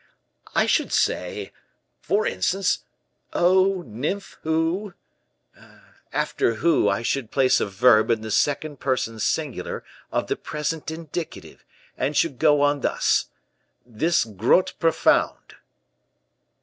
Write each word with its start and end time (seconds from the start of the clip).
"I 0.55 0.65
should 0.65 0.91
say, 0.91 1.51
for 2.01 2.25
instance, 2.25 2.79
'Oh! 3.33 3.83
nymph, 3.85 4.39
who' 4.41 4.95
After 6.11 6.55
'who' 6.55 6.89
I 6.89 7.03
should 7.03 7.29
place 7.29 7.59
a 7.59 7.67
verb 7.67 8.09
in 8.09 8.21
the 8.21 8.31
second 8.31 8.79
person 8.79 9.19
singular 9.19 9.83
of 10.11 10.25
the 10.25 10.35
present 10.35 10.89
indicative; 10.89 11.63
and 11.95 12.17
should 12.17 12.39
go 12.39 12.61
on 12.61 12.81
thus: 12.81 13.27
'this 13.85 14.25
grot 14.25 14.73
profound. 14.79 15.57